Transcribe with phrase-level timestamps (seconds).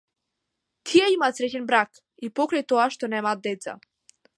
[0.91, 3.81] Тие имаат среќен брак, и покрај тоа што немаат деца.